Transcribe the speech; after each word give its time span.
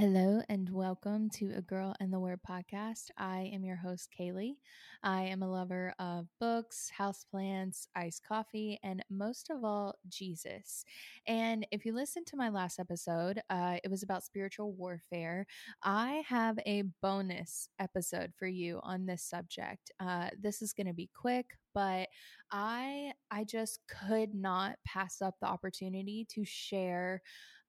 Hello 0.00 0.40
and 0.48 0.70
welcome 0.70 1.28
to 1.28 1.52
A 1.54 1.60
Girl 1.60 1.94
and 2.00 2.10
the 2.10 2.18
Word 2.18 2.40
podcast. 2.48 3.10
I 3.18 3.50
am 3.52 3.66
your 3.66 3.76
host, 3.76 4.08
Kaylee. 4.18 4.54
I 5.02 5.24
am 5.24 5.42
a 5.42 5.52
lover 5.52 5.92
of 5.98 6.26
books, 6.40 6.90
houseplants, 6.98 7.86
iced 7.94 8.26
coffee, 8.26 8.80
and 8.82 9.04
most 9.10 9.50
of 9.50 9.62
all, 9.62 9.96
Jesus. 10.08 10.86
And 11.26 11.66
if 11.70 11.84
you 11.84 11.92
listened 11.92 12.26
to 12.28 12.38
my 12.38 12.48
last 12.48 12.78
episode, 12.78 13.42
uh, 13.50 13.76
it 13.84 13.90
was 13.90 14.02
about 14.02 14.24
spiritual 14.24 14.72
warfare. 14.72 15.46
I 15.82 16.22
have 16.26 16.58
a 16.64 16.84
bonus 17.02 17.68
episode 17.78 18.32
for 18.38 18.46
you 18.46 18.80
on 18.82 19.04
this 19.04 19.22
subject. 19.22 19.90
Uh, 20.00 20.30
this 20.40 20.62
is 20.62 20.72
going 20.72 20.86
to 20.86 20.94
be 20.94 21.10
quick, 21.14 21.58
but 21.74 22.08
I 22.50 23.12
I 23.30 23.44
just 23.44 23.80
could 23.86 24.34
not 24.34 24.76
pass 24.86 25.20
up 25.20 25.34
the 25.42 25.46
opportunity 25.46 26.26
to 26.30 26.42
share 26.46 27.20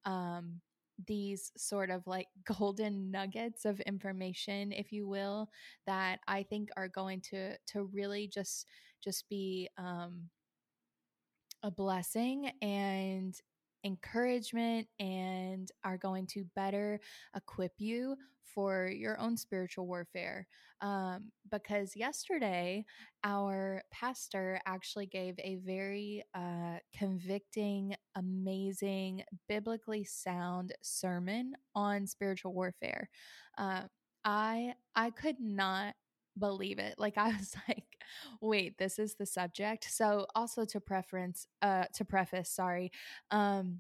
um 0.05 0.61
these 1.07 1.51
sort 1.57 1.89
of 1.89 2.05
like 2.07 2.27
golden 2.59 3.11
nuggets 3.11 3.65
of 3.65 3.79
information 3.81 4.71
if 4.71 4.91
you 4.91 5.07
will 5.07 5.49
that 5.85 6.19
i 6.27 6.43
think 6.43 6.69
are 6.77 6.87
going 6.87 7.21
to 7.21 7.55
to 7.67 7.83
really 7.93 8.27
just 8.27 8.67
just 9.03 9.27
be 9.29 9.69
um 9.77 10.29
a 11.63 11.71
blessing 11.71 12.51
and 12.61 13.39
encouragement 13.83 14.87
and 14.99 15.69
are 15.83 15.97
going 15.97 16.27
to 16.27 16.45
better 16.55 16.99
equip 17.35 17.73
you 17.79 18.15
for 18.43 18.87
your 18.87 19.19
own 19.19 19.37
spiritual 19.37 19.87
warfare. 19.87 20.45
Um, 20.81 21.31
because 21.51 21.95
yesterday, 21.95 22.85
our 23.23 23.83
pastor 23.91 24.59
actually 24.65 25.05
gave 25.05 25.35
a 25.39 25.57
very 25.57 26.23
uh, 26.33 26.77
convicting, 26.97 27.95
amazing, 28.15 29.23
biblically 29.47 30.03
sound 30.03 30.73
sermon 30.81 31.53
on 31.75 32.07
spiritual 32.07 32.53
warfare. 32.53 33.09
Uh, 33.57 33.83
I 34.25 34.73
I 34.95 35.11
could 35.11 35.39
not 35.39 35.95
believe 36.37 36.79
it. 36.79 36.95
Like 36.97 37.17
I 37.17 37.27
was 37.29 37.55
like, 37.67 37.90
wait, 38.41 38.77
this 38.77 38.99
is 38.99 39.15
the 39.15 39.25
subject. 39.25 39.85
So 39.89 40.27
also 40.35 40.65
to 40.65 40.79
preference 40.79 41.47
uh 41.61 41.85
to 41.95 42.05
preface, 42.05 42.49
sorry. 42.49 42.91
Um 43.31 43.79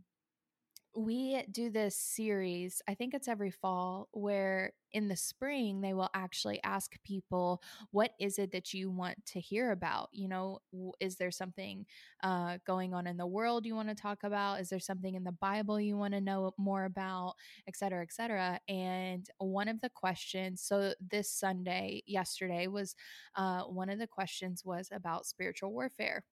we 0.93 1.41
do 1.51 1.69
this 1.69 1.95
series, 1.95 2.81
I 2.87 2.95
think 2.95 3.13
it's 3.13 3.27
every 3.27 3.51
fall, 3.51 4.09
where 4.11 4.73
in 4.91 5.07
the 5.07 5.15
spring 5.15 5.79
they 5.79 5.93
will 5.93 6.09
actually 6.13 6.61
ask 6.63 7.01
people, 7.03 7.61
What 7.91 8.11
is 8.19 8.37
it 8.37 8.51
that 8.51 8.73
you 8.73 8.89
want 8.89 9.25
to 9.27 9.39
hear 9.39 9.71
about? 9.71 10.09
You 10.11 10.27
know, 10.27 10.59
is 10.99 11.15
there 11.15 11.31
something 11.31 11.85
uh, 12.23 12.57
going 12.67 12.93
on 12.93 13.07
in 13.07 13.15
the 13.15 13.25
world 13.25 13.65
you 13.65 13.75
want 13.75 13.87
to 13.89 13.95
talk 13.95 14.23
about? 14.23 14.59
Is 14.59 14.69
there 14.69 14.79
something 14.79 15.15
in 15.15 15.23
the 15.23 15.31
Bible 15.31 15.79
you 15.79 15.95
want 15.95 16.13
to 16.13 16.21
know 16.21 16.51
more 16.57 16.83
about, 16.83 17.35
et 17.67 17.77
cetera, 17.77 18.01
et 18.01 18.11
cetera? 18.11 18.59
And 18.67 19.25
one 19.37 19.69
of 19.69 19.79
the 19.79 19.89
questions, 19.89 20.61
so 20.61 20.93
this 20.99 21.31
Sunday, 21.31 22.03
yesterday, 22.05 22.67
was 22.67 22.95
uh, 23.35 23.61
one 23.61 23.89
of 23.89 23.99
the 23.99 24.07
questions 24.07 24.65
was 24.65 24.89
about 24.91 25.25
spiritual 25.25 25.71
warfare. 25.71 26.25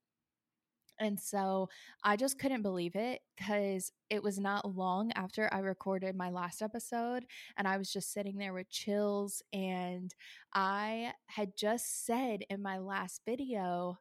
And 1.00 1.20
so 1.20 1.70
I 2.04 2.16
just 2.18 2.40
couldn't 2.40 2.62
believe 2.62 2.96
it 2.96 3.22
because 3.38 3.92
it 4.10 4.22
was 4.22 4.40
not 4.40 4.76
long 4.76 5.12
after 5.16 5.50
I 5.54 5.60
recorded 5.60 6.16
my 6.16 6.30
last 6.30 6.62
episode. 6.62 7.26
And 7.58 7.68
I 7.68 7.78
was 7.78 7.92
just 7.92 8.12
sitting 8.12 8.38
there 8.38 8.54
with 8.54 8.70
chills. 8.70 9.42
And 9.54 10.14
I 10.54 11.14
had 11.28 11.56
just 11.56 12.06
said 12.06 12.44
in 12.50 12.62
my 12.62 12.80
last 12.80 13.22
video, 13.26 13.98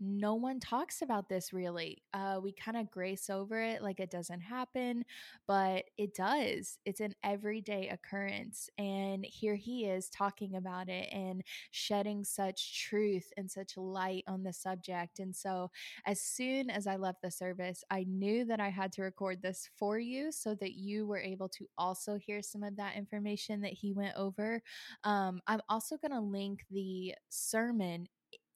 no 0.00 0.34
one 0.34 0.60
talks 0.60 1.02
about 1.02 1.28
this 1.28 1.52
really. 1.52 2.02
Uh, 2.12 2.38
we 2.42 2.52
kind 2.52 2.76
of 2.76 2.90
grace 2.90 3.30
over 3.30 3.60
it 3.62 3.82
like 3.82 4.00
it 4.00 4.10
doesn't 4.10 4.40
happen, 4.40 5.04
but 5.46 5.84
it 5.96 6.14
does. 6.14 6.78
It's 6.84 7.00
an 7.00 7.14
everyday 7.24 7.88
occurrence. 7.88 8.68
And 8.78 9.24
here 9.24 9.54
he 9.54 9.86
is 9.86 10.10
talking 10.10 10.56
about 10.56 10.88
it 10.88 11.08
and 11.12 11.42
shedding 11.70 12.24
such 12.24 12.86
truth 12.86 13.32
and 13.36 13.50
such 13.50 13.76
light 13.76 14.24
on 14.28 14.42
the 14.42 14.52
subject. 14.52 15.18
And 15.18 15.34
so, 15.34 15.70
as 16.06 16.20
soon 16.20 16.70
as 16.70 16.86
I 16.86 16.96
left 16.96 17.22
the 17.22 17.30
service, 17.30 17.82
I 17.90 18.04
knew 18.08 18.44
that 18.46 18.60
I 18.60 18.68
had 18.68 18.92
to 18.92 19.02
record 19.02 19.40
this 19.42 19.68
for 19.76 19.98
you 19.98 20.32
so 20.32 20.54
that 20.56 20.74
you 20.74 21.06
were 21.06 21.18
able 21.18 21.48
to 21.50 21.66
also 21.78 22.16
hear 22.16 22.42
some 22.42 22.62
of 22.62 22.76
that 22.76 22.96
information 22.96 23.60
that 23.62 23.72
he 23.72 23.92
went 23.92 24.16
over. 24.16 24.62
Um, 25.04 25.40
I'm 25.46 25.60
also 25.68 25.96
going 25.96 26.12
to 26.12 26.20
link 26.20 26.64
the 26.70 27.14
sermon 27.28 28.08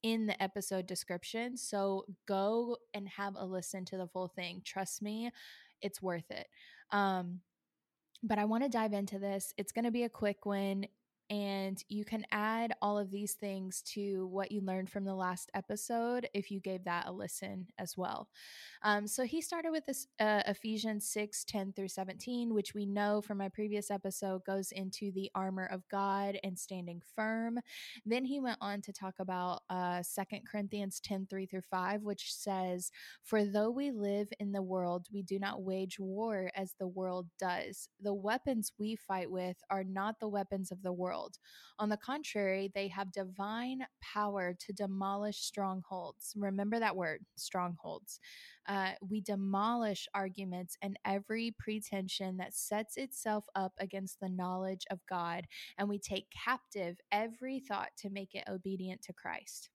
in 0.03 0.25
the 0.25 0.41
episode 0.41 0.87
description. 0.87 1.57
So 1.57 2.05
go 2.27 2.77
and 2.93 3.07
have 3.09 3.35
a 3.35 3.45
listen 3.45 3.85
to 3.85 3.97
the 3.97 4.07
full 4.07 4.27
thing. 4.27 4.61
Trust 4.65 5.01
me, 5.01 5.31
it's 5.81 6.01
worth 6.01 6.29
it. 6.31 6.47
Um, 6.91 7.39
but 8.23 8.37
I 8.37 8.45
want 8.45 8.63
to 8.63 8.69
dive 8.69 8.93
into 8.93 9.19
this. 9.19 9.53
It's 9.57 9.71
going 9.71 9.85
to 9.85 9.91
be 9.91 10.03
a 10.03 10.09
quick 10.09 10.45
one. 10.45 10.85
And 11.31 11.81
you 11.87 12.03
can 12.03 12.25
add 12.33 12.73
all 12.81 12.99
of 12.99 13.09
these 13.09 13.35
things 13.35 13.81
to 13.93 14.27
what 14.27 14.51
you 14.51 14.59
learned 14.59 14.89
from 14.89 15.05
the 15.05 15.15
last 15.15 15.49
episode 15.53 16.27
if 16.33 16.51
you 16.51 16.59
gave 16.59 16.83
that 16.83 17.07
a 17.07 17.11
listen 17.13 17.67
as 17.79 17.95
well. 17.95 18.27
Um, 18.83 19.07
so 19.07 19.23
he 19.23 19.41
started 19.41 19.71
with 19.71 19.85
this 19.85 20.07
uh, 20.19 20.41
Ephesians 20.45 21.07
6 21.07 21.45
10 21.45 21.71
through 21.71 21.87
17, 21.87 22.53
which 22.53 22.73
we 22.73 22.85
know 22.85 23.21
from 23.21 23.37
my 23.37 23.47
previous 23.47 23.89
episode 23.89 24.43
goes 24.43 24.73
into 24.73 25.13
the 25.13 25.31
armor 25.33 25.67
of 25.67 25.87
God 25.87 26.37
and 26.43 26.59
standing 26.59 27.01
firm. 27.15 27.59
Then 28.05 28.25
he 28.25 28.41
went 28.41 28.57
on 28.59 28.81
to 28.81 28.91
talk 28.91 29.15
about 29.19 29.61
uh, 29.69 30.03
2 30.03 30.39
Corinthians 30.51 30.99
10 30.99 31.27
3 31.29 31.45
through 31.45 31.61
5, 31.61 32.01
which 32.01 32.33
says, 32.33 32.91
For 33.23 33.45
though 33.45 33.69
we 33.71 33.91
live 33.91 34.27
in 34.41 34.51
the 34.51 34.61
world, 34.61 35.07
we 35.13 35.23
do 35.23 35.39
not 35.39 35.61
wage 35.61 35.97
war 35.97 36.51
as 36.57 36.73
the 36.77 36.87
world 36.89 37.27
does. 37.39 37.87
The 38.01 38.13
weapons 38.13 38.73
we 38.77 38.97
fight 38.97 39.31
with 39.31 39.55
are 39.69 39.85
not 39.85 40.19
the 40.19 40.27
weapons 40.27 40.71
of 40.71 40.81
the 40.83 40.91
world 40.91 41.20
world. 41.21 41.37
On 41.79 41.89
the 41.89 41.97
contrary, 41.97 42.71
they 42.73 42.87
have 42.89 43.11
divine 43.11 43.79
power 44.01 44.55
to 44.59 44.73
demolish 44.73 45.37
strongholds. 45.39 46.33
Remember 46.35 46.79
that 46.79 46.95
word, 46.95 47.21
strongholds. 47.35 48.19
Uh, 48.67 48.91
we 49.09 49.21
demolish 49.21 50.07
arguments 50.13 50.77
and 50.81 50.97
every 51.05 51.55
pretension 51.57 52.37
that 52.37 52.53
sets 52.53 52.97
itself 52.97 53.45
up 53.55 53.73
against 53.79 54.19
the 54.19 54.29
knowledge 54.29 54.85
of 54.91 54.99
God, 55.09 55.45
and 55.77 55.89
we 55.89 55.97
take 55.97 56.27
captive 56.45 56.97
every 57.11 57.59
thought 57.59 57.89
to 57.97 58.09
make 58.09 58.35
it 58.35 58.47
obedient 58.47 59.01
to 59.03 59.13
Christ. 59.13 59.69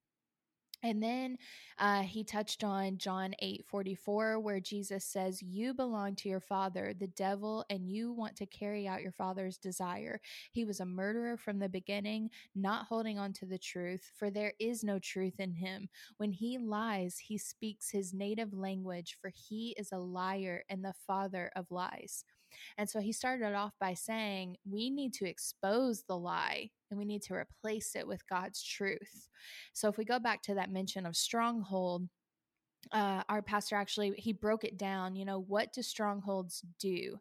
And 0.86 1.02
then 1.02 1.38
uh, 1.80 2.02
he 2.02 2.22
touched 2.22 2.62
on 2.62 2.96
John 2.96 3.34
8 3.40 3.64
44, 3.66 4.38
where 4.38 4.60
Jesus 4.60 5.04
says, 5.04 5.42
You 5.42 5.74
belong 5.74 6.14
to 6.16 6.28
your 6.28 6.38
father, 6.38 6.94
the 6.96 7.08
devil, 7.08 7.64
and 7.68 7.90
you 7.90 8.12
want 8.12 8.36
to 8.36 8.46
carry 8.46 8.86
out 8.86 9.02
your 9.02 9.10
father's 9.10 9.58
desire. 9.58 10.20
He 10.52 10.64
was 10.64 10.78
a 10.78 10.86
murderer 10.86 11.36
from 11.36 11.58
the 11.58 11.68
beginning, 11.68 12.30
not 12.54 12.86
holding 12.86 13.18
on 13.18 13.32
to 13.32 13.46
the 13.46 13.58
truth, 13.58 14.12
for 14.16 14.30
there 14.30 14.52
is 14.60 14.84
no 14.84 15.00
truth 15.00 15.40
in 15.40 15.54
him. 15.54 15.88
When 16.18 16.30
he 16.30 16.56
lies, 16.56 17.18
he 17.18 17.36
speaks 17.36 17.90
his 17.90 18.14
native 18.14 18.54
language, 18.54 19.18
for 19.20 19.32
he 19.34 19.74
is 19.76 19.90
a 19.90 19.98
liar 19.98 20.62
and 20.70 20.84
the 20.84 20.94
father 21.04 21.50
of 21.56 21.66
lies. 21.72 22.22
And 22.78 22.88
so 22.88 23.00
he 23.00 23.12
started 23.12 23.54
off 23.54 23.72
by 23.80 23.94
saying, 23.94 24.56
We 24.68 24.90
need 24.90 25.12
to 25.14 25.28
expose 25.28 26.02
the 26.02 26.16
lie 26.16 26.70
and 26.90 26.98
we 26.98 27.04
need 27.04 27.22
to 27.22 27.34
replace 27.34 27.96
it 27.96 28.06
with 28.06 28.26
God's 28.28 28.62
truth. 28.62 29.28
So 29.72 29.88
if 29.88 29.98
we 29.98 30.04
go 30.04 30.18
back 30.18 30.42
to 30.42 30.54
that 30.54 30.70
mention 30.70 31.06
of 31.06 31.16
stronghold, 31.16 32.08
uh, 32.92 33.22
our 33.28 33.42
pastor 33.42 33.76
actually 33.76 34.12
he 34.16 34.32
broke 34.32 34.64
it 34.64 34.78
down 34.78 35.16
you 35.16 35.24
know 35.24 35.40
what 35.40 35.72
do 35.72 35.82
strongholds 35.82 36.62
do? 36.78 37.18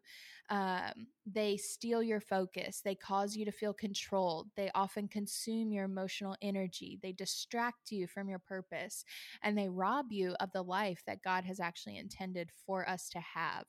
Um, 0.48 1.08
they 1.26 1.56
steal 1.56 2.04
your 2.04 2.20
focus. 2.20 2.80
They 2.84 2.94
cause 2.94 3.34
you 3.34 3.44
to 3.46 3.50
feel 3.50 3.72
controlled. 3.72 4.48
They 4.56 4.70
often 4.76 5.08
consume 5.08 5.72
your 5.72 5.84
emotional 5.84 6.36
energy. 6.40 7.00
They 7.02 7.10
distract 7.10 7.90
you 7.90 8.06
from 8.06 8.28
your 8.28 8.38
purpose 8.38 9.04
and 9.42 9.58
they 9.58 9.68
rob 9.68 10.12
you 10.12 10.36
of 10.38 10.52
the 10.52 10.62
life 10.62 11.02
that 11.06 11.22
god 11.22 11.44
has 11.44 11.58
actually 11.58 11.98
intended 11.98 12.50
for 12.64 12.88
us 12.88 13.08
to 13.10 13.18
have. 13.18 13.64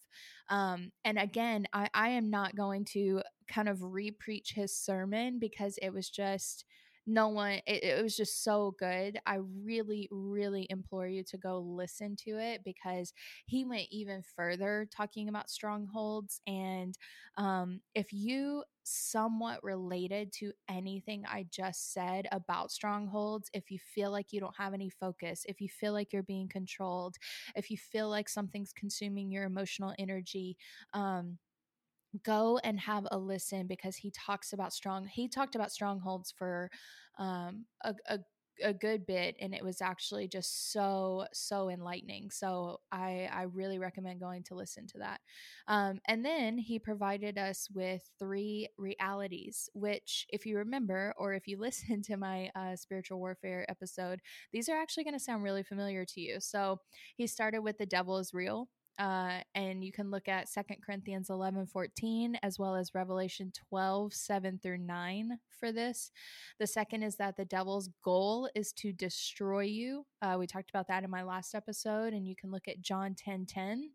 Um, 0.50 0.92
and 1.04 1.18
again 1.18 1.68
I, 1.74 1.90
I 1.94 2.10
am 2.10 2.30
not 2.30 2.56
going 2.56 2.86
to 2.94 3.22
kind 3.48 3.70
of 3.70 3.80
repreach 3.80 4.54
his 4.54 4.76
sermon 4.76 5.40
because 5.40 5.80
it 5.82 5.92
was 5.92 6.10
just 6.10 6.66
no 7.08 7.30
one 7.30 7.54
it, 7.66 7.84
it, 7.84 8.04
was 8.04 8.16
just 8.16 8.44
so 8.44 8.76
good 8.78 9.18
i 9.26 9.40
really 9.64 10.08
really 10.12 10.68
implore 10.70 11.08
you 11.08 11.24
to 11.24 11.38
go 11.38 11.60
listen 11.60 12.16
to 12.16 12.38
it 12.38 12.62
because 12.66 13.14
he 13.46 13.64
went 13.66 13.88
even 13.90 14.22
further 14.36 14.88
talking 14.96 15.30
about 15.30 15.50
strongholds 15.50 16.42
and 16.48 16.98
um, 17.38 17.80
if 17.96 18.12
you 18.12 18.64
somewhat 18.84 19.64
related 19.64 20.32
to 20.32 20.52
anything 20.70 21.24
i 21.28 21.46
just 21.52 21.94
said 21.94 22.28
about 22.32 22.72
strongholds 22.72 23.50
if 23.54 23.70
you 23.72 23.80
feel 23.80 24.12
like 24.12 24.32
you 24.32 24.40
don't 24.40 24.56
have 24.58 24.74
any 24.74 24.90
focus 24.90 25.44
if 25.48 25.60
you 25.60 25.68
feel 25.68 25.94
like 25.94 26.14
you're 26.14 26.24
being 26.24 26.48
controlled 26.48 27.16
if 27.56 27.70
you 27.70 27.78
feel 27.78 28.10
like 28.10 28.30
something's 28.30 28.72
consuming 28.74 29.30
your 29.32 29.44
emotional 29.44 29.94
energy 30.00 30.58
um, 30.94 31.38
go 32.24 32.60
and 32.64 32.80
have 32.80 33.08
a 33.12 33.18
listen 33.18 33.68
because 33.68 33.96
he 33.96 34.12
talks 34.12 34.54
about 34.54 34.74
strong 34.74 35.06
he 35.06 35.28
talked 35.28 35.56
about 35.56 35.72
strongholds 35.72 36.34
for 36.38 36.70
um, 37.20 37.66
a, 37.84 37.94
a 38.10 38.20
a 38.64 38.74
good 38.74 39.06
bit 39.06 39.36
and 39.40 39.54
it 39.54 39.64
was 39.64 39.82
actually 39.82 40.28
just 40.28 40.72
so 40.72 41.26
so 41.34 41.70
enlightening 41.70 42.30
so 42.32 42.80
i 42.92 43.30
i 43.32 43.44
really 43.44 43.78
recommend 43.78 44.20
going 44.20 44.44
to 44.44 44.56
listen 44.56 44.88
to 44.88 44.98
that. 45.00 45.20
Um, 45.68 46.00
and 46.08 46.24
then 46.24 46.58
he 46.58 46.80
provided 46.80 47.38
us 47.38 47.68
with 47.74 48.02
three 48.20 48.68
realities 48.78 49.70
which 49.74 50.26
if 50.30 50.46
you 50.46 50.58
remember 50.58 51.14
or 51.18 51.34
if 51.34 51.48
you 51.48 51.58
listen 51.60 52.02
to 52.04 52.18
my 52.18 52.50
uh, 52.56 52.76
spiritual 52.76 53.20
warfare 53.20 53.66
episode 53.70 54.22
these 54.52 54.70
are 54.70 54.78
actually 54.78 55.04
going 55.04 55.14
to 55.14 55.20
sound 55.20 55.44
really 55.44 55.64
familiar 55.64 56.06
to 56.06 56.22
you. 56.22 56.40
So 56.40 56.80
he 57.16 57.28
started 57.28 57.62
with 57.62 57.78
the 57.78 57.86
devil 57.86 58.18
is 58.18 58.34
real 58.34 58.70
uh, 59.00 59.40
and 59.56 59.84
you 59.84 59.92
can 59.92 60.10
look 60.10 60.28
at 60.28 60.50
Second 60.50 60.78
Corinthians 60.86 61.30
11 61.30 61.68
14 61.68 62.38
as 62.42 62.58
well 62.58 62.76
as 62.76 62.96
Revelation 62.96 63.52
12 63.70 64.14
7 64.14 64.60
through 64.62 64.80
9 64.80 65.40
for 65.60 65.72
this. 65.72 66.12
The 66.60 66.68
second 66.68 67.04
is 67.04 67.16
that 67.18 67.38
the 67.38 67.46
devil's 67.46 67.90
goal 68.04 68.50
is 68.56 68.72
to 68.74 68.92
destroy 68.92 69.64
you. 69.64 70.06
Uh, 70.22 70.38
we 70.40 70.48
talked 70.48 70.70
about 70.70 70.88
that 70.88 71.04
in 71.04 71.10
my 71.10 71.24
last 71.24 71.56
episode, 71.56 72.14
and 72.14 72.28
you 72.28 72.36
can 72.36 72.52
look 72.52 72.68
at 72.68 72.82
John 72.82 73.16
10 73.16 73.46
10 73.46 73.92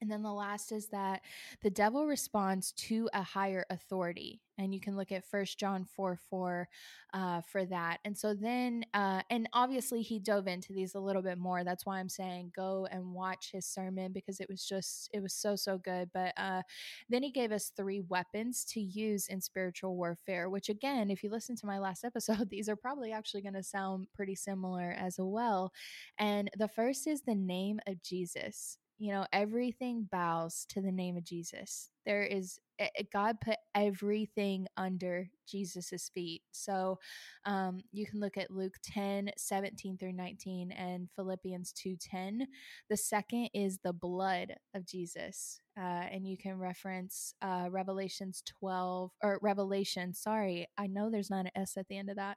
and 0.00 0.10
then 0.10 0.22
the 0.22 0.32
last 0.32 0.70
is 0.70 0.88
that 0.88 1.22
the 1.62 1.70
devil 1.70 2.06
responds 2.06 2.72
to 2.72 3.08
a 3.12 3.22
higher 3.22 3.64
authority. 3.70 4.40
And 4.60 4.74
you 4.74 4.80
can 4.80 4.96
look 4.96 5.12
at 5.12 5.24
First 5.24 5.58
John 5.58 5.84
4 5.84 6.18
4 6.30 6.68
uh, 7.14 7.40
for 7.42 7.64
that. 7.66 7.98
And 8.04 8.18
so 8.18 8.34
then, 8.34 8.84
uh, 8.92 9.22
and 9.30 9.48
obviously 9.52 10.02
he 10.02 10.18
dove 10.18 10.48
into 10.48 10.72
these 10.72 10.94
a 10.94 11.00
little 11.00 11.22
bit 11.22 11.38
more. 11.38 11.62
That's 11.62 11.86
why 11.86 11.98
I'm 11.98 12.08
saying 12.08 12.52
go 12.56 12.88
and 12.90 13.12
watch 13.12 13.50
his 13.52 13.66
sermon 13.66 14.12
because 14.12 14.40
it 14.40 14.48
was 14.48 14.64
just, 14.64 15.10
it 15.12 15.22
was 15.22 15.32
so, 15.32 15.54
so 15.54 15.78
good. 15.78 16.10
But 16.12 16.32
uh, 16.36 16.62
then 17.08 17.22
he 17.22 17.30
gave 17.30 17.52
us 17.52 17.72
three 17.76 18.00
weapons 18.08 18.64
to 18.70 18.80
use 18.80 19.28
in 19.28 19.40
spiritual 19.40 19.96
warfare, 19.96 20.50
which 20.50 20.68
again, 20.68 21.10
if 21.10 21.22
you 21.22 21.30
listen 21.30 21.54
to 21.56 21.66
my 21.66 21.78
last 21.78 22.04
episode, 22.04 22.50
these 22.50 22.68
are 22.68 22.76
probably 22.76 23.12
actually 23.12 23.42
going 23.42 23.54
to 23.54 23.62
sound 23.62 24.08
pretty 24.14 24.34
similar 24.34 24.94
as 24.98 25.16
well. 25.18 25.72
And 26.18 26.50
the 26.56 26.68
first 26.68 27.06
is 27.06 27.22
the 27.22 27.34
name 27.36 27.78
of 27.86 28.02
Jesus 28.02 28.78
you 28.98 29.12
know, 29.12 29.24
everything 29.32 30.08
bows 30.10 30.66
to 30.70 30.80
the 30.80 30.90
name 30.90 31.16
of 31.16 31.24
Jesus. 31.24 31.90
There 32.04 32.24
is 32.24 32.58
eh, 32.80 32.88
eh, 32.98 33.04
God 33.12 33.36
put 33.40 33.56
everything 33.74 34.66
under 34.76 35.28
Jesus's 35.46 36.10
feet. 36.12 36.42
So 36.50 36.98
um, 37.44 37.80
you 37.92 38.06
can 38.06 38.18
look 38.18 38.36
at 38.36 38.50
Luke 38.50 38.74
10, 38.82 39.30
17 39.36 39.98
through 39.98 40.14
19 40.14 40.72
and 40.72 41.08
Philippians 41.14 41.72
2 41.74 41.96
10. 42.00 42.46
The 42.90 42.96
second 42.96 43.50
is 43.54 43.78
the 43.84 43.92
blood 43.92 44.54
of 44.74 44.84
Jesus. 44.84 45.60
Uh, 45.78 46.06
and 46.10 46.26
you 46.26 46.36
can 46.36 46.58
reference 46.58 47.32
uh, 47.40 47.68
Revelations 47.70 48.42
12 48.60 49.12
or 49.22 49.38
Revelation, 49.42 50.12
sorry, 50.12 50.66
I 50.76 50.88
know 50.88 51.08
there's 51.08 51.30
not 51.30 51.46
an 51.46 51.52
S 51.54 51.76
at 51.76 51.86
the 51.88 51.98
end 51.98 52.10
of 52.10 52.16
that. 52.16 52.36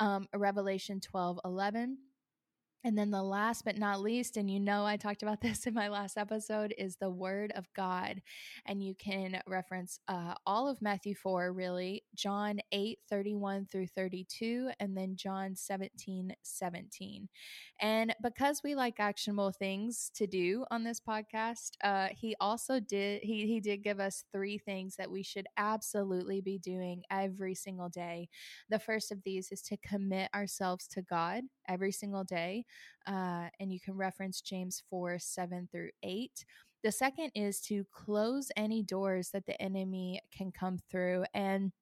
Um, 0.00 0.26
Revelation 0.34 1.00
12 1.00 1.38
11 1.44 1.98
and 2.84 2.96
then 2.96 3.10
the 3.10 3.22
last 3.22 3.64
but 3.64 3.78
not 3.78 4.00
least, 4.00 4.36
and 4.36 4.50
you 4.50 4.60
know 4.60 4.84
I 4.86 4.96
talked 4.96 5.22
about 5.22 5.40
this 5.42 5.66
in 5.66 5.74
my 5.74 5.88
last 5.88 6.16
episode, 6.16 6.74
is 6.78 6.96
the 6.96 7.10
Word 7.10 7.52
of 7.54 7.66
God. 7.74 8.22
And 8.66 8.82
you 8.82 8.94
can 8.94 9.40
reference 9.46 10.00
uh, 10.08 10.34
all 10.46 10.68
of 10.68 10.80
Matthew 10.82 11.14
4, 11.14 11.52
really, 11.52 11.99
John 12.14 12.60
8, 12.72 12.98
31 13.08 13.66
through 13.70 13.86
32, 13.88 14.70
and 14.80 14.96
then 14.96 15.16
John 15.16 15.56
17, 15.56 16.34
17. 16.42 17.28
And 17.80 18.14
because 18.22 18.60
we 18.62 18.74
like 18.74 19.00
actionable 19.00 19.52
things 19.52 20.10
to 20.16 20.26
do 20.26 20.64
on 20.70 20.84
this 20.84 21.00
podcast, 21.00 21.70
uh, 21.82 22.08
he 22.12 22.34
also 22.40 22.80
did, 22.80 23.22
he, 23.22 23.46
he 23.46 23.60
did 23.60 23.82
give 23.82 24.00
us 24.00 24.24
three 24.32 24.58
things 24.58 24.96
that 24.96 25.10
we 25.10 25.22
should 25.22 25.46
absolutely 25.56 26.40
be 26.40 26.58
doing 26.58 27.02
every 27.10 27.54
single 27.54 27.88
day. 27.88 28.28
The 28.68 28.78
first 28.78 29.12
of 29.12 29.22
these 29.24 29.52
is 29.52 29.62
to 29.62 29.76
commit 29.78 30.30
ourselves 30.34 30.86
to 30.88 31.02
God 31.02 31.44
every 31.68 31.92
single 31.92 32.24
day 32.24 32.64
uh, 33.06 33.48
and 33.58 33.72
you 33.72 33.80
can 33.80 33.96
reference 33.96 34.40
James 34.40 34.82
4 34.90 35.18
7 35.18 35.68
through 35.70 35.90
8. 36.02 36.44
The 36.82 36.92
second 36.92 37.30
is 37.34 37.60
to 37.62 37.84
close 37.92 38.50
any 38.56 38.82
doors 38.82 39.30
that 39.32 39.46
the 39.46 39.60
enemy 39.60 40.20
can 40.36 40.50
come 40.50 40.78
through. 40.90 41.24
And 41.34 41.72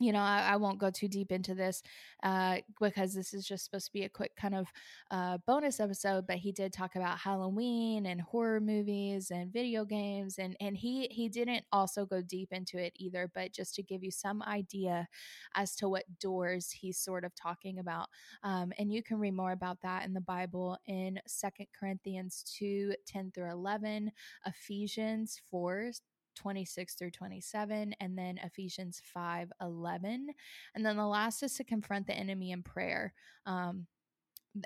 you 0.00 0.12
know, 0.12 0.20
I, 0.20 0.52
I, 0.52 0.56
won't 0.56 0.78
go 0.78 0.90
too 0.90 1.08
deep 1.08 1.30
into 1.30 1.54
this 1.54 1.82
uh, 2.22 2.56
because 2.80 3.12
this 3.12 3.34
is 3.34 3.46
just 3.46 3.66
supposed 3.66 3.84
to 3.86 3.92
be 3.92 4.04
a 4.04 4.08
quick 4.08 4.34
kind 4.34 4.54
of 4.54 4.66
uh, 5.10 5.36
bonus 5.46 5.78
episode. 5.78 6.26
But 6.26 6.38
he 6.38 6.52
did 6.52 6.72
talk 6.72 6.96
about 6.96 7.18
Halloween 7.18 8.06
and 8.06 8.22
horror 8.22 8.60
movies 8.60 9.30
and 9.30 9.52
video 9.52 9.84
games, 9.84 10.38
and 10.38 10.56
and 10.58 10.74
he 10.74 11.06
he 11.10 11.28
didn't 11.28 11.64
also 11.70 12.06
go 12.06 12.22
deep 12.22 12.48
into 12.50 12.78
it 12.78 12.94
either. 12.96 13.30
But 13.34 13.52
just 13.52 13.74
to 13.74 13.82
give 13.82 14.02
you 14.02 14.10
some 14.10 14.42
idea 14.42 15.06
as 15.54 15.76
to 15.76 15.88
what 15.88 16.04
doors 16.18 16.70
he's 16.70 16.98
sort 16.98 17.24
of 17.24 17.34
talking 17.34 17.78
about, 17.78 18.08
um, 18.42 18.72
and 18.78 18.90
you 18.90 19.02
can 19.02 19.18
read 19.18 19.34
more 19.34 19.52
about 19.52 19.82
that 19.82 20.06
in 20.06 20.14
the 20.14 20.20
Bible 20.22 20.78
in 20.86 21.20
Second 21.26 21.66
Corinthians 21.78 22.42
two 22.58 22.94
ten 23.06 23.30
through 23.34 23.50
eleven, 23.50 24.12
Ephesians 24.46 25.42
four 25.50 25.92
26 26.40 26.94
through 26.94 27.10
27 27.10 27.94
and 28.00 28.18
then 28.18 28.38
Ephesians 28.42 29.02
5 29.12 29.52
11 29.60 30.28
and 30.74 30.86
then 30.86 30.96
the 30.96 31.06
last 31.06 31.42
is 31.42 31.54
to 31.56 31.64
confront 31.64 32.06
the 32.06 32.14
enemy 32.14 32.50
in 32.50 32.62
prayer 32.62 33.12
um, 33.46 33.86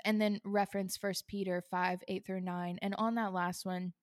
and 0.05 0.21
then 0.21 0.39
reference 0.45 0.95
first 0.95 1.27
Peter 1.27 1.61
5 1.69 1.99
8 2.07 2.25
through 2.25 2.41
9 2.41 2.79
and 2.81 2.95
on 2.97 3.15
that 3.15 3.33
last 3.33 3.65
one 3.65 3.93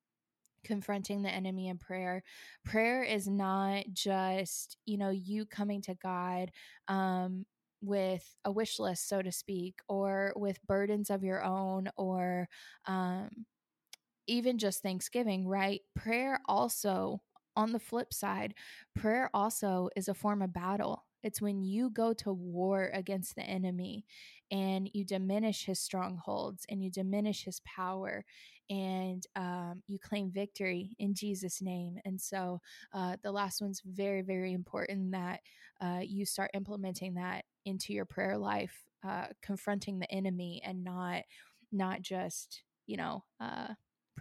confronting 0.65 1.23
the 1.23 1.31
enemy 1.31 1.69
in 1.69 1.79
prayer 1.79 2.23
prayer 2.65 3.03
is 3.03 3.27
not 3.27 3.85
just 3.93 4.77
you 4.85 4.97
know 4.99 5.11
you 5.11 5.45
coming 5.45 5.81
to 5.83 5.95
God 5.95 6.53
um 6.87 7.45
with 7.81 8.25
a 8.45 8.53
wish 8.53 8.79
list 8.79 9.09
so 9.09 9.23
to 9.23 9.33
speak 9.33 9.81
or 9.89 10.33
with 10.37 10.65
burdens 10.69 11.11
of 11.11 11.25
your 11.25 11.43
own 11.43 11.89
or 11.97 12.49
um 12.87 13.29
even 14.27 14.59
just 14.59 14.83
Thanksgiving, 14.83 15.47
right? 15.47 15.81
Prayer 15.95 16.41
also 16.47 17.21
on 17.57 17.73
the 17.73 17.79
flip 17.79 18.13
side, 18.13 18.55
prayer 18.95 19.31
also 19.35 19.89
is 19.97 20.09
a 20.09 20.15
form 20.15 20.43
of 20.43 20.53
battle. 20.53 21.05
It's 21.23 21.41
when 21.41 21.63
you 21.63 21.91
go 21.91 22.13
to 22.15 22.33
war 22.33 22.91
against 22.93 23.37
the 23.37 23.43
enemy 23.43 24.05
and 24.51 24.91
you 24.93 25.05
diminish 25.05 25.65
his 25.65 25.79
strongholds 25.79 26.67
and 26.69 26.83
you 26.83 26.91
diminish 26.91 27.45
his 27.45 27.61
power 27.61 28.25
and 28.69 29.25
um, 29.37 29.83
you 29.87 29.99
claim 29.99 30.31
victory 30.31 30.97
in 30.99 31.15
Jesus' 31.15 31.63
name. 31.63 31.99
And 32.05 32.21
so 32.21 32.61
uh, 32.93 33.17
the 33.23 33.33
last 33.33 33.61
one's 33.61 33.83
very, 33.85 34.23
very 34.23 34.53
important 34.53 35.13
that 35.13 35.41
uh, 35.81 36.01
you 36.03 36.25
start 36.25 36.51
implementing 36.55 37.15
that 37.15 37.45
into 37.65 37.93
your 37.93 38.05
prayer 38.05 38.39
life, 38.39 38.85
uh, 39.07 39.27
confronting 39.43 39.99
the 39.99 40.11
enemy 40.11 40.63
and 40.65 40.85
not 40.85 41.23
not 41.75 42.03
just 42.03 42.63
you 42.87 42.97
know 42.97 43.25
uh, 43.41 43.69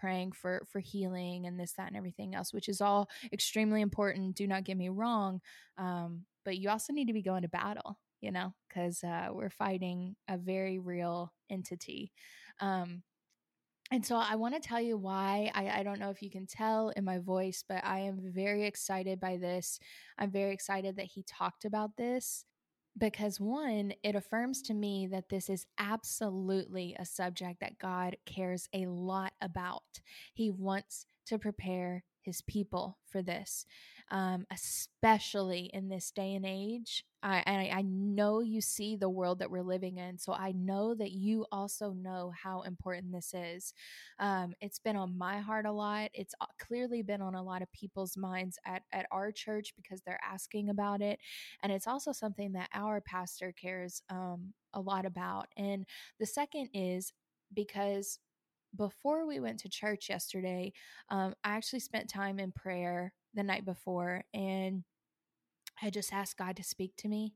praying 0.01 0.31
for 0.31 0.65
for 0.68 0.80
healing 0.80 1.45
and 1.45 1.59
this 1.59 1.74
that 1.74 1.88
and 1.88 1.95
everything 1.95 2.33
else 2.33 2.51
which 2.51 2.68
is 2.68 2.81
all 2.81 3.07
extremely 3.31 3.81
important 3.81 4.36
do 4.36 4.48
not 4.48 4.63
get 4.63 4.75
me 4.75 4.89
wrong 4.89 5.39
um, 5.77 6.24
but 6.44 6.57
you 6.57 6.69
also 6.69 6.92
need 6.92 7.06
to 7.06 7.13
be 7.13 7.21
going 7.21 7.44
to 7.44 7.47
battle 7.47 7.99
you 8.19 8.31
know 8.31 8.52
because 8.68 9.04
uh, 9.04 9.28
we're 9.31 9.52
fighting 9.52 10.16
a 10.28 10.37
very 10.37 10.80
real 10.80 11.31
entity 11.52 12.11
um, 12.61 13.04
and 13.92 14.04
so 14.06 14.16
I 14.16 14.35
want 14.35 14.54
to 14.56 14.66
tell 14.66 14.80
you 14.80 14.97
why. 14.97 15.52
I, 15.54 15.80
I 15.80 15.83
don't 15.83 15.99
know 15.99 16.11
if 16.11 16.21
you 16.21 16.31
can 16.31 16.47
tell 16.47 16.94
in 16.95 17.04
my 17.04 17.19
voice, 17.19 17.61
but 17.68 17.83
I 17.83 17.99
am 17.99 18.21
very 18.23 18.64
excited 18.64 19.19
by 19.19 19.35
this. 19.35 19.80
I'm 20.18 20.31
very 20.31 20.54
excited 20.54 20.95
that 20.95 21.07
he 21.07 21.23
talked 21.23 21.66
about 21.66 21.97
this 21.97 22.45
because 22.98 23.40
one, 23.40 23.94
it 24.04 24.16
affirms 24.16 24.62
to 24.64 24.74
me 24.74 25.07
that 25.07 25.30
this 25.30 25.50
is 25.50 25.66
absolutely 25.78 26.95
a 27.00 27.06
subject 27.06 27.60
that 27.62 27.80
God 27.80 28.18
cares 28.26 28.68
a 28.74 28.86
lot 28.86 29.33
about. 29.42 30.02
He 30.33 30.52
wants 30.52 31.06
to 31.28 31.40
prepare 31.40 32.04
his 32.23 32.42
people 32.42 32.97
for 33.07 33.21
this, 33.21 33.66
um, 34.09 34.45
especially 34.51 35.69
in 35.73 35.90
this 35.90 36.11
day 36.11 36.35
and 36.35 36.45
age. 36.45 37.04
I, 37.23 37.44
I, 37.45 37.71
I 37.78 37.81
know 37.83 38.40
you 38.40 38.61
see 38.61 38.95
the 38.95 39.09
world 39.09 39.40
that 39.40 39.51
we're 39.51 39.61
living 39.61 39.97
in, 39.97 40.18
so 40.18 40.33
I 40.33 40.54
know 40.54 40.95
that 40.95 41.11
you 41.11 41.45
also 41.51 41.92
know 41.92 42.31
how 42.35 42.61
important 42.61 43.11
this 43.11 43.33
is. 43.35 43.73
Um, 44.19 44.54
it's 44.59 44.80
been 44.80 44.95
on 44.95 45.18
my 45.18 45.40
heart 45.40 45.66
a 45.66 45.71
lot. 45.71 46.09
It's 46.13 46.33
uh, 46.42 46.47
clearly 46.59 47.04
been 47.04 47.21
on 47.21 47.35
a 47.35 47.44
lot 47.44 47.61
of 47.61 47.71
people's 47.71 48.18
minds 48.18 48.57
at, 48.66 48.83
at 48.92 49.06
our 49.11 49.31
church 49.31 49.73
because 49.75 50.01
they're 50.01 50.19
asking 50.23 50.69
about 50.69 51.01
it. 51.01 51.19
And 51.61 51.71
it's 51.71 51.87
also 51.87 52.11
something 52.11 52.54
that 52.54 52.69
our 52.73 53.01
pastor 53.01 53.54
cares 53.54 54.01
um, 54.09 54.54
a 54.73 54.81
lot 54.81 55.06
about. 55.06 55.47
And 55.57 55.85
the 56.19 56.25
second 56.25 56.69
is 56.73 57.13
because 57.54 58.19
before 58.75 59.25
we 59.28 59.40
went 59.40 59.59
to 59.59 59.69
church 59.69 60.09
yesterday, 60.09 60.73
um, 61.09 61.33
I 61.44 61.51
actually 61.51 61.80
spent 61.80 62.09
time 62.09 62.40
in 62.40 62.51
prayer 62.51 63.13
the 63.33 63.44
night 63.44 63.66
before 63.66 64.23
and 64.33 64.83
I 65.81 65.90
just 65.90 66.13
asked 66.13 66.37
God 66.37 66.56
to 66.57 66.63
speak 66.63 66.95
to 66.97 67.07
me, 67.07 67.33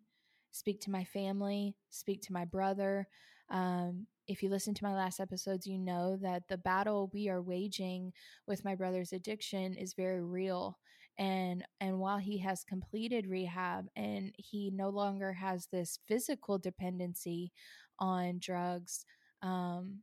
speak 0.51 0.81
to 0.81 0.91
my 0.91 1.03
family, 1.03 1.75
speak 1.89 2.21
to 2.23 2.33
my 2.33 2.45
brother. 2.45 3.07
Um, 3.49 4.07
if 4.27 4.41
you 4.41 4.49
listen 4.49 4.73
to 4.73 4.83
my 4.83 4.93
last 4.93 5.19
episodes, 5.19 5.67
you 5.67 5.77
know 5.77 6.17
that 6.21 6.47
the 6.47 6.57
battle 6.57 7.09
we 7.13 7.29
are 7.29 7.41
waging 7.41 8.13
with 8.47 8.65
my 8.65 8.75
brother's 8.75 9.13
addiction 9.13 9.75
is 9.75 9.93
very 9.93 10.21
real. 10.23 10.77
And 11.17 11.63
and 11.79 11.99
while 11.99 12.17
he 12.17 12.39
has 12.39 12.63
completed 12.63 13.27
rehab 13.27 13.87
and 13.95 14.33
he 14.37 14.69
no 14.73 14.89
longer 14.89 15.31
has 15.33 15.67
this 15.71 15.99
physical 16.07 16.57
dependency 16.57 17.51
on 17.99 18.39
drugs, 18.39 19.05
um, 19.41 19.99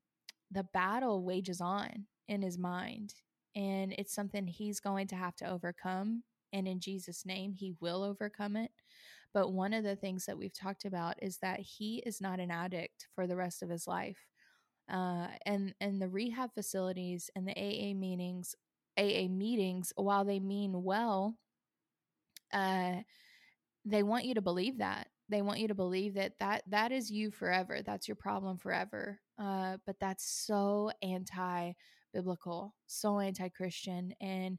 the 0.52 0.64
battle 0.72 1.24
wages 1.24 1.60
on 1.60 2.06
in 2.28 2.42
his 2.42 2.58
mind. 2.58 3.14
And 3.54 3.94
it's 3.98 4.14
something 4.14 4.46
he's 4.46 4.80
going 4.80 5.08
to 5.08 5.16
have 5.16 5.36
to 5.36 5.50
overcome. 5.50 6.22
And 6.52 6.68
in 6.68 6.80
Jesus' 6.80 7.26
name, 7.26 7.54
he 7.54 7.74
will 7.80 8.02
overcome 8.02 8.56
it. 8.56 8.70
But 9.34 9.52
one 9.52 9.72
of 9.72 9.84
the 9.84 9.96
things 9.96 10.26
that 10.26 10.36
we've 10.36 10.52
talked 10.52 10.84
about 10.84 11.14
is 11.22 11.38
that 11.38 11.60
he 11.60 12.02
is 12.04 12.20
not 12.20 12.40
an 12.40 12.50
addict 12.50 13.08
for 13.14 13.26
the 13.26 13.36
rest 13.36 13.62
of 13.62 13.70
his 13.70 13.86
life. 13.86 14.18
Uh, 14.92 15.28
and 15.46 15.74
and 15.80 16.02
the 16.02 16.08
rehab 16.08 16.52
facilities 16.54 17.30
and 17.34 17.46
the 17.48 17.56
AA 17.56 17.94
meetings, 17.94 18.54
AA 18.98 19.28
meetings, 19.28 19.92
while 19.96 20.24
they 20.24 20.40
mean 20.40 20.82
well, 20.82 21.36
uh, 22.52 22.96
they 23.84 24.02
want 24.02 24.26
you 24.26 24.34
to 24.34 24.42
believe 24.42 24.78
that 24.78 25.08
they 25.32 25.42
want 25.42 25.60
you 25.60 25.68
to 25.68 25.74
believe 25.74 26.14
that 26.14 26.32
that 26.40 26.62
that 26.68 26.92
is 26.92 27.10
you 27.10 27.30
forever. 27.30 27.80
That's 27.84 28.08
your 28.08 28.16
problem 28.16 28.58
forever. 28.58 29.20
Uh, 29.38 29.78
but 29.86 29.96
that's 30.00 30.24
so 30.46 30.90
anti 31.02 31.72
biblical, 32.12 32.74
so 32.86 33.18
anti 33.18 33.48
Christian, 33.48 34.12
and 34.20 34.58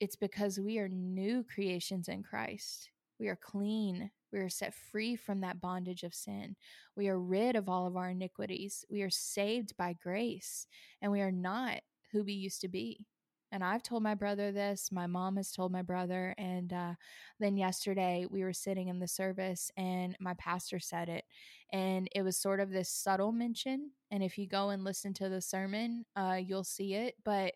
it's 0.00 0.16
because 0.16 0.60
we 0.60 0.78
are 0.78 0.88
new 0.88 1.44
creations 1.44 2.08
in 2.08 2.22
Christ. 2.22 2.90
We 3.18 3.28
are 3.28 3.38
clean. 3.40 4.10
We 4.32 4.38
are 4.40 4.50
set 4.50 4.74
free 4.74 5.16
from 5.16 5.40
that 5.40 5.60
bondage 5.60 6.02
of 6.02 6.14
sin. 6.14 6.54
We 6.94 7.08
are 7.08 7.18
rid 7.18 7.56
of 7.56 7.68
all 7.68 7.86
of 7.86 7.96
our 7.96 8.10
iniquities. 8.10 8.84
We 8.90 9.02
are 9.02 9.10
saved 9.10 9.76
by 9.76 9.94
grace, 10.00 10.66
and 11.00 11.10
we 11.10 11.22
are 11.22 11.32
not 11.32 11.80
who 12.12 12.22
we 12.24 12.34
used 12.34 12.60
to 12.60 12.68
be. 12.68 13.06
And 13.50 13.64
I've 13.64 13.82
told 13.82 14.02
my 14.02 14.14
brother 14.14 14.52
this. 14.52 14.90
My 14.92 15.06
mom 15.06 15.36
has 15.36 15.52
told 15.52 15.72
my 15.72 15.82
brother. 15.82 16.34
And 16.36 16.72
uh, 16.72 16.94
then 17.40 17.56
yesterday 17.56 18.26
we 18.28 18.44
were 18.44 18.52
sitting 18.52 18.88
in 18.88 18.98
the 18.98 19.08
service 19.08 19.70
and 19.76 20.16
my 20.20 20.34
pastor 20.34 20.78
said 20.78 21.08
it. 21.08 21.24
And 21.72 22.08
it 22.14 22.22
was 22.22 22.36
sort 22.36 22.60
of 22.60 22.70
this 22.70 22.90
subtle 22.90 23.32
mention. 23.32 23.90
And 24.10 24.22
if 24.22 24.38
you 24.38 24.46
go 24.46 24.70
and 24.70 24.84
listen 24.84 25.14
to 25.14 25.28
the 25.28 25.40
sermon, 25.40 26.04
uh, 26.16 26.38
you'll 26.44 26.64
see 26.64 26.94
it. 26.94 27.14
But 27.24 27.54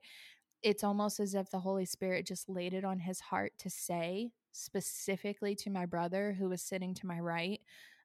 it's 0.63 0.85
almost 0.85 1.21
as 1.21 1.35
if 1.35 1.51
the 1.51 1.61
Holy 1.61 1.85
Spirit 1.85 2.27
just 2.27 2.49
laid 2.49 2.73
it 2.73 2.85
on 2.85 3.01
his 3.01 3.21
heart 3.21 3.53
to 3.59 3.71
say 3.71 4.31
specifically 4.53 5.55
to 5.57 5.71
my 5.71 5.87
brother 5.87 6.37
who 6.39 6.49
was 6.49 6.63
sitting 6.63 6.95
to 6.95 7.07
my 7.07 7.19
right, 7.19 7.61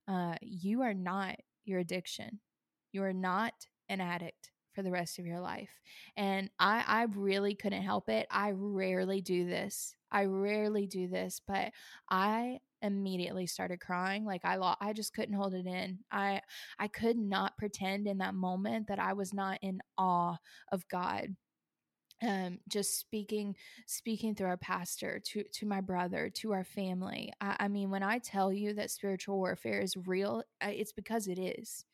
uh, 0.08 0.36
You 0.42 0.82
are 0.82 0.94
not 0.94 1.36
your 1.66 1.80
addiction. 1.80 2.40
You 2.92 3.04
are 3.04 3.14
not 3.14 3.54
an 3.90 4.02
addict 4.02 4.52
for 4.78 4.84
the 4.84 4.92
rest 4.92 5.18
of 5.18 5.26
your 5.26 5.40
life. 5.40 5.82
And 6.16 6.52
I 6.60 6.84
I 6.86 7.08
really 7.16 7.56
couldn't 7.56 7.82
help 7.82 8.10
it. 8.10 8.28
I 8.30 8.52
rarely 8.56 9.22
do 9.22 9.48
this. 9.48 9.96
I 10.12 10.26
rarely 10.26 10.86
do 10.86 11.08
this, 11.08 11.42
but 11.48 11.72
I 12.12 12.60
immediately 12.84 13.48
started 13.48 13.80
crying 13.80 14.24
like 14.24 14.46
I 14.46 14.58
lo- 14.58 14.76
I 14.80 14.94
just 14.94 15.16
couldn't 15.16 15.34
hold 15.34 15.56
it 15.56 15.66
in. 15.66 15.98
I 16.12 16.42
I 16.78 16.90
could 16.90 17.18
not 17.18 17.58
pretend 17.58 18.06
in 18.06 18.20
that 18.20 18.36
moment 18.36 18.86
that 18.90 19.00
I 19.00 19.14
was 19.14 19.34
not 19.34 19.58
in 19.64 19.82
awe 19.98 20.38
of 20.72 20.88
God 20.90 21.36
um, 22.22 22.60
just 22.68 23.00
speaking 23.00 23.56
speaking 23.88 24.36
through 24.36 24.48
our 24.48 24.58
pastor 24.58 25.20
to 25.26 25.44
to 25.54 25.66
my 25.66 25.82
brother 25.82 26.30
to 26.36 26.52
our 26.52 26.64
family 26.64 27.32
I, 27.42 27.56
I, 27.62 27.68
mean 27.68 27.92
when 27.92 28.02
i 28.02 28.18
tell 28.18 28.52
you 28.52 28.74
that 28.74 28.90
spiritual 28.90 29.38
warfare 29.38 29.82
is 29.82 29.96
real 30.08 30.42
it's 30.62 30.94
because 30.94 31.28
it 31.28 31.38
is 31.38 31.86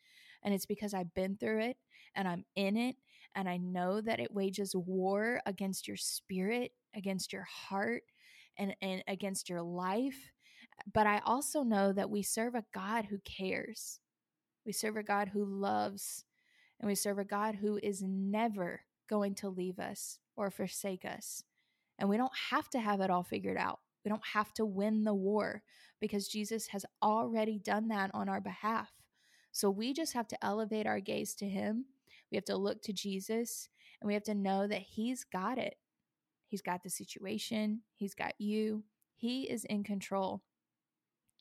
and 0.42 0.54
it's 0.54 0.64
because 0.64 0.94
i've 0.94 1.12
been 1.12 1.36
through 1.36 1.60
it 1.60 1.76
and 2.14 2.26
I'm 2.28 2.44
in 2.56 2.76
it 2.76 2.96
and 3.34 3.48
I 3.48 3.56
know 3.56 4.00
that 4.00 4.20
it 4.20 4.32
wages 4.32 4.74
war 4.74 5.40
against 5.46 5.88
your 5.88 5.96
spirit, 5.96 6.72
against 6.94 7.32
your 7.32 7.42
heart, 7.42 8.02
and, 8.56 8.76
and 8.80 9.02
against 9.08 9.48
your 9.48 9.62
life. 9.62 10.30
But 10.92 11.06
I 11.06 11.20
also 11.24 11.62
know 11.62 11.92
that 11.92 12.10
we 12.10 12.22
serve 12.22 12.54
a 12.54 12.64
God 12.72 13.06
who 13.06 13.18
cares. 13.24 14.00
We 14.64 14.72
serve 14.72 14.96
a 14.96 15.02
God 15.02 15.30
who 15.32 15.44
loves, 15.44 16.24
and 16.80 16.88
we 16.88 16.94
serve 16.94 17.18
a 17.18 17.24
God 17.24 17.56
who 17.56 17.78
is 17.82 18.02
never 18.02 18.82
going 19.08 19.34
to 19.36 19.48
leave 19.48 19.78
us 19.78 20.18
or 20.36 20.50
forsake 20.50 21.04
us. 21.04 21.42
And 21.98 22.08
we 22.08 22.16
don't 22.16 22.32
have 22.50 22.68
to 22.70 22.80
have 22.80 23.00
it 23.00 23.10
all 23.10 23.22
figured 23.22 23.58
out. 23.58 23.80
We 24.04 24.08
don't 24.08 24.26
have 24.32 24.52
to 24.54 24.64
win 24.64 25.04
the 25.04 25.14
war 25.14 25.62
because 26.00 26.28
Jesus 26.28 26.68
has 26.68 26.84
already 27.02 27.58
done 27.58 27.88
that 27.88 28.10
on 28.14 28.28
our 28.28 28.40
behalf. 28.40 28.90
So 29.52 29.70
we 29.70 29.92
just 29.92 30.12
have 30.14 30.28
to 30.28 30.44
elevate 30.44 30.86
our 30.86 31.00
gaze 31.00 31.34
to 31.36 31.48
Him 31.48 31.86
we 32.34 32.36
have 32.36 32.44
to 32.46 32.56
look 32.56 32.82
to 32.82 32.92
Jesus 32.92 33.68
and 34.00 34.08
we 34.08 34.14
have 34.14 34.24
to 34.24 34.34
know 34.34 34.66
that 34.66 34.82
He's 34.82 35.22
got 35.22 35.56
it. 35.56 35.76
He's 36.48 36.62
got 36.62 36.82
the 36.82 36.90
situation, 36.90 37.82
He's 37.94 38.12
got 38.12 38.32
you, 38.38 38.82
He 39.14 39.44
is 39.44 39.64
in 39.66 39.84
control. 39.84 40.42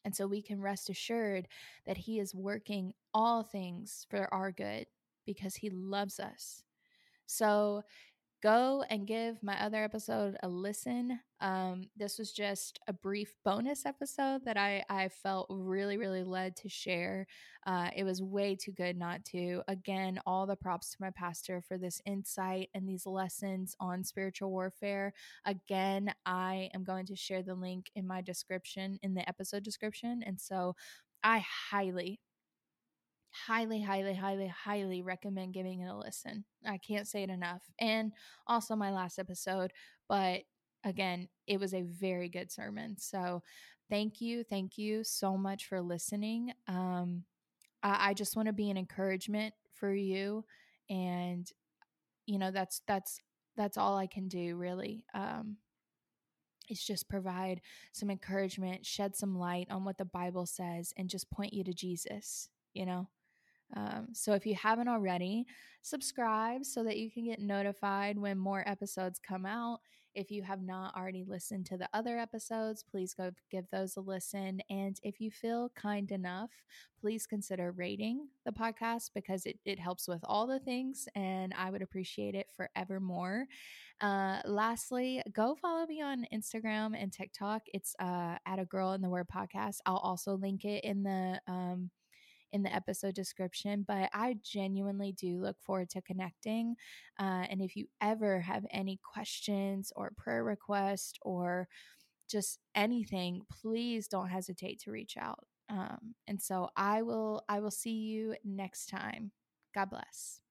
And 0.06 0.16
so 0.16 0.28
we 0.28 0.44
can 0.44 0.62
rest 0.62 0.92
assured 0.92 1.48
that 1.88 1.98
He 1.98 2.20
is 2.20 2.36
working 2.36 2.94
all 3.12 3.42
things 3.42 4.06
for 4.12 4.32
our 4.32 4.52
good 4.52 4.86
because 5.26 5.56
He 5.56 5.72
loves 5.72 6.20
us. 6.20 6.62
So 7.26 7.82
go 8.44 8.84
and 8.90 9.08
give 9.08 9.42
my 9.42 9.60
other 9.64 9.82
episode 9.82 10.36
a 10.44 10.50
listen. 10.50 11.18
Um, 11.40 11.88
this 11.96 12.20
was 12.20 12.34
just 12.34 12.78
a 12.90 12.94
brief 12.94 13.34
bonus 13.46 13.86
episode 13.86 14.44
that 14.44 14.58
I, 14.58 14.84
I 14.90 15.08
felt 15.08 15.48
really, 15.50 15.96
really 15.96 16.26
led 16.26 16.58
to 16.58 16.68
share. 16.68 17.26
Uh, 17.66 17.90
it 17.96 18.04
was 18.04 18.22
way 18.22 18.56
too 18.56 18.74
good 18.74 18.98
not 18.98 19.24
to. 19.26 19.62
Again, 19.70 20.20
all 20.26 20.46
the 20.46 20.58
props 20.58 20.92
to 20.92 20.98
my 21.00 21.10
pastor 21.12 21.64
for 21.66 21.78
this 21.78 22.02
insight 22.06 22.70
and 22.74 22.88
these 22.88 23.06
lessons 23.06 23.78
on 23.80 24.04
spiritual 24.04 24.52
warfare. 24.52 25.14
Again, 25.46 26.14
I 26.26 26.70
am 26.74 26.84
going 26.84 27.06
to 27.06 27.16
share 27.16 27.44
the 27.44 27.56
link 27.56 27.92
in 27.96 28.06
my 28.06 28.20
description, 28.20 29.00
in 29.04 29.14
the 29.14 29.28
episode 29.28 29.64
description. 29.64 30.22
And 30.26 30.40
so 30.40 30.76
I 31.24 31.46
highly, 31.72 32.20
highly, 33.34 33.82
highly, 33.82 34.14
highly, 34.14 34.48
highly 34.48 35.02
recommend 35.02 35.54
giving 35.54 35.82
it 35.82 35.90
a 35.90 35.96
listen. 35.96 36.46
I 36.66 36.78
can't 36.78 37.08
say 37.08 37.24
it 37.24 37.30
enough. 37.30 37.64
And 37.80 38.12
also 38.48 38.76
my 38.76 38.92
last 38.92 39.20
episode, 39.20 39.72
but 40.08 40.42
again, 40.84 41.28
it 41.48 41.60
was 41.60 41.74
a 41.74 41.82
very 41.82 42.30
good 42.30 42.52
sermon. 42.52 42.96
So 43.00 43.42
thank 43.90 44.22
you. 44.22 44.44
Thank 44.44 44.78
you 44.78 45.04
so 45.04 45.38
much 45.38 45.66
for 45.66 45.82
listening. 45.82 46.54
Um, 46.68 47.24
I, 47.82 48.10
I 48.10 48.14
just 48.14 48.36
want 48.36 48.48
to 48.48 48.54
be 48.54 48.70
an 48.70 48.78
encouragement 48.78 49.54
for 49.74 49.94
you. 49.94 50.46
And, 50.90 51.50
you 52.26 52.38
know, 52.38 52.52
that's, 52.52 52.82
that's, 52.88 53.20
that's 53.58 53.78
all 53.78 53.98
I 53.98 54.08
can 54.08 54.28
do 54.28 54.56
really. 54.56 55.06
Um, 55.14 55.58
it's 56.70 56.86
just 56.86 57.10
provide 57.10 57.62
some 57.92 58.10
encouragement, 58.10 58.86
shed 58.86 59.16
some 59.16 59.38
light 59.38 59.68
on 59.70 59.84
what 59.84 59.98
the 59.98 60.06
Bible 60.06 60.46
says, 60.46 60.94
and 60.98 61.10
just 61.10 61.30
point 61.30 61.54
you 61.54 61.64
to 61.66 61.74
Jesus, 61.74 62.48
you 62.74 62.86
know? 62.86 63.10
Um, 63.76 64.08
so 64.14 64.34
if 64.34 64.46
you 64.46 64.56
haven't 64.56 64.88
already, 64.88 65.46
subscribe 65.82 66.66
so 66.66 66.84
that 66.84 66.98
you 66.98 67.12
can 67.12 67.26
get 67.26 67.40
notified 67.40 68.18
when 68.18 68.38
more 68.38 68.64
episodes 68.68 69.20
come 69.20 69.46
out. 69.46 69.80
If 70.16 70.30
you 70.30 70.44
have 70.44 70.62
not 70.62 70.96
already 70.96 71.24
listened 71.28 71.66
to 71.68 71.78
the 71.78 71.90
other 71.92 72.20
episodes, 72.20 72.84
please 72.84 73.16
go 73.16 73.32
give 73.50 73.66
those 73.72 73.98
a 73.98 74.02
listen. 74.02 74.62
And 74.70 75.00
if 75.02 75.20
you 75.20 75.32
feel 75.32 75.72
kind 75.76 76.12
enough, 76.12 76.52
please 77.02 77.26
consider 77.26 77.72
rating 77.72 78.28
the 78.46 78.52
podcast 78.52 79.10
because 79.16 79.48
it, 79.48 79.58
it 79.66 79.80
helps 79.80 80.08
with 80.08 80.22
all 80.24 80.46
the 80.46 80.60
things 80.60 81.08
and 81.16 81.54
I 81.58 81.72
would 81.72 81.82
appreciate 81.82 82.36
it 82.36 82.48
forevermore. 82.56 83.48
Uh, 84.02 84.42
lastly, 84.46 85.24
go 85.34 85.56
follow 85.56 85.88
me 85.88 86.02
on 86.02 86.28
Instagram 86.32 86.94
and 87.00 87.12
TikTok. 87.12 87.64
It's 87.74 87.96
uh, 88.00 88.38
at 88.46 88.60
a 88.60 88.66
girl 88.66 88.94
in 88.94 89.02
the 89.02 89.10
word 89.10 89.28
podcast. 89.34 89.78
I'll 89.86 89.98
also 89.98 90.36
link 90.36 90.64
it 90.64 90.84
in 90.84 91.02
the 91.04 91.42
um, 91.48 91.90
in 92.54 92.64
the 92.64 92.74
episode 92.74 93.16
description. 93.16 93.84
But 93.86 94.10
I 94.14 94.38
genuinely 94.42 95.12
do 95.12 95.42
look 95.42 95.58
forward 95.60 95.90
to 95.90 96.02
connecting. 96.02 96.76
Uh, 97.20 97.46
and 97.50 97.62
if 97.62 97.76
you 97.76 97.88
ever 98.00 98.40
have 98.40 98.66
any 98.72 99.00
questions 99.04 99.92
or 99.96 100.14
prayer 100.16 100.44
requests 100.44 101.18
or 101.22 101.68
just 102.30 102.60
anything, 102.76 103.42
please 103.52 104.08
don't 104.08 104.30
hesitate 104.30 104.80
to 104.82 104.92
reach 104.92 105.18
out. 105.18 105.46
Um, 105.70 106.16
and 106.28 106.42
so 106.42 106.70
I 106.78 107.02
will 107.02 107.44
I 107.50 107.60
will 107.60 107.72
see 107.72 107.92
you 107.94 108.36
next 108.44 108.88
time. 108.88 109.32
God 109.74 109.90
bless. 109.90 110.43